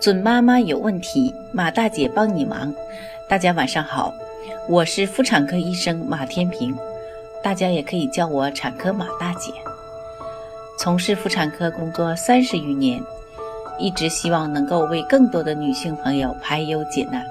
[0.00, 2.74] 准妈妈有问题，马大姐帮你忙。
[3.28, 4.10] 大家晚上好，
[4.66, 6.74] 我是妇产科医生马天平，
[7.42, 9.52] 大家也可以叫我产科马大姐。
[10.78, 12.98] 从事妇产科工作三十余年，
[13.78, 17.22] 一直希望能够为更多的女性朋友排忧解难。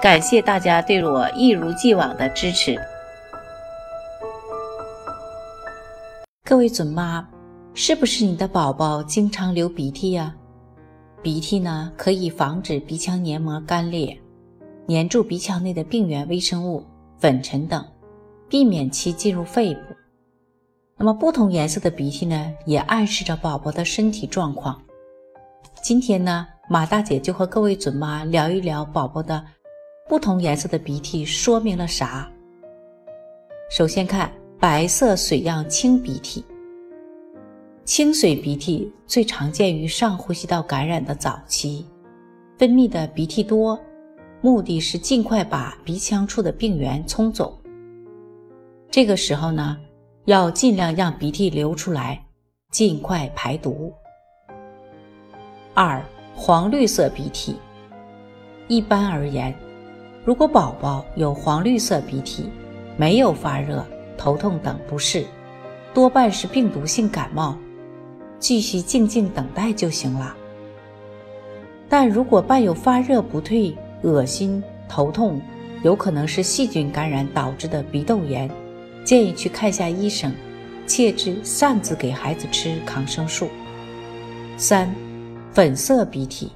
[0.00, 2.80] 感谢大家对我一如既往的支持。
[6.46, 7.28] 各位准妈，
[7.74, 10.34] 是不是你的宝宝经常流鼻涕呀？
[11.20, 14.16] 鼻涕呢，可以防止鼻腔黏膜干裂，
[14.86, 16.84] 粘住鼻腔内的病原微生物、
[17.18, 17.84] 粉尘等，
[18.48, 19.80] 避免其进入肺部。
[20.96, 24.80] 那么，不同颜色的鼻涕呢，也暗示着宝宝的身体状况。
[25.82, 29.44] 今天呢，马大姐就和各位准妈聊一聊宝宝的
[30.08, 32.30] 不同颜色的鼻涕说明了啥。
[33.70, 36.44] 首先看白色水样清鼻涕。
[37.88, 41.86] 清水鼻涕最常见于上呼吸道感染的早期，
[42.58, 43.80] 分泌的鼻涕多，
[44.42, 47.58] 目的是尽快把鼻腔处的病原冲走。
[48.90, 49.78] 这个时候呢，
[50.26, 52.22] 要尽量让鼻涕流出来，
[52.70, 53.90] 尽快排毒。
[55.72, 56.04] 二、
[56.36, 57.56] 黄绿色鼻涕，
[58.68, 59.54] 一般而言，
[60.26, 62.50] 如果宝宝有黄绿色鼻涕，
[62.98, 63.82] 没有发热、
[64.18, 65.24] 头痛等不适，
[65.94, 67.56] 多半是病毒性感冒。
[68.38, 70.34] 继续静静等待就行了。
[71.88, 75.40] 但如果伴有发热不退、恶心、头痛，
[75.82, 78.50] 有可能是细菌感染导致的鼻窦炎，
[79.04, 80.32] 建议去看下医生，
[80.86, 83.48] 切忌擅自给孩子吃抗生素。
[84.56, 84.94] 三、
[85.52, 86.52] 粉色鼻涕，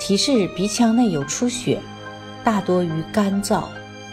[0.00, 1.80] 提示鼻腔内有出血，
[2.44, 3.64] 大多与干燥、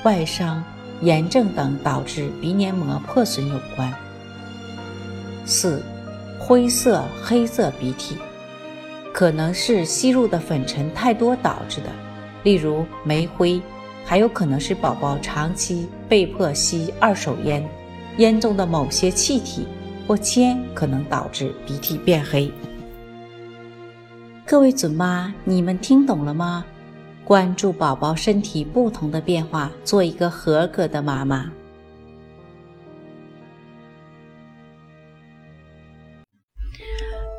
[0.04, 0.64] 外伤、
[1.02, 3.94] 炎症等导致鼻黏膜破损有关。
[5.46, 5.82] 四。
[6.40, 8.16] 灰色、黑色鼻涕，
[9.14, 11.90] 可能是吸入的粉尘太多导致的，
[12.44, 13.60] 例如煤灰；
[14.06, 17.68] 还有可能是宝宝长期被迫吸二手烟，
[18.18, 19.68] 烟中的某些气体
[20.08, 22.52] 或铅可能导致鼻涕变黑。
[24.46, 26.64] 各位准妈，你们听懂了吗？
[27.26, 31.52] 关注宝宝身体不同的变化，做一个合格的妈妈。